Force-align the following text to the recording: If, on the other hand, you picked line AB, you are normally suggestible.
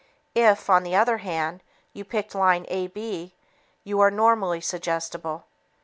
If, 0.33 0.67
on 0.67 0.81
the 0.81 0.95
other 0.95 1.19
hand, 1.19 1.61
you 1.93 2.03
picked 2.03 2.33
line 2.33 2.65
AB, 2.69 3.35
you 3.83 3.99
are 3.99 4.09
normally 4.09 4.59
suggestible. 4.59 5.45